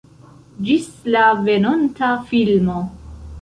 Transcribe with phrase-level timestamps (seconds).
[0.69, 2.81] Ĝis la venonta filmo